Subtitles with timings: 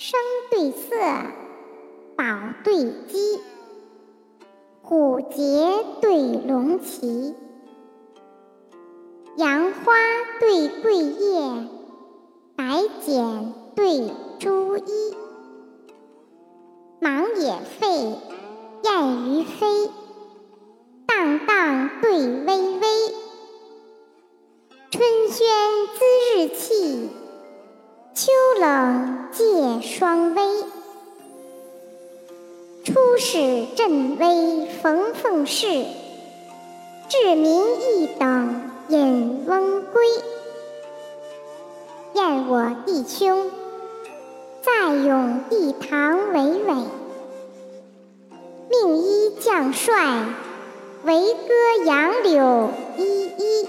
[0.00, 0.16] 生
[0.48, 0.94] 对色，
[2.16, 2.24] 宝
[2.62, 3.40] 对鸡，
[4.80, 7.34] 虎节对龙旗，
[9.36, 9.92] 杨花
[10.38, 11.66] 对桂叶，
[12.54, 15.16] 白茧对朱衣，
[17.00, 17.88] 忙也沸，
[18.84, 19.90] 燕于飞，
[21.08, 22.88] 荡荡对微微，
[24.92, 25.48] 春轩。
[28.60, 30.42] 冷借霜微，
[32.84, 35.84] 初始振威逢凤市，
[37.08, 40.04] 至明一等引翁归。
[42.14, 43.48] 愿我弟兄
[44.62, 46.84] 再咏一堂娓娓，
[48.68, 50.24] 命一将帅
[51.04, 53.68] 为歌杨柳依依。